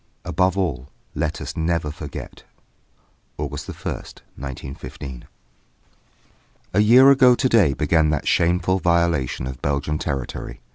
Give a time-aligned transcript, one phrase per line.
[0.25, 2.43] XV ABOVE ALL LET US NEVER FORGET!
[3.37, 5.25] August 1st, 1915.
[6.73, 10.59] A year ago to day began that shameful violation of Belgian territory.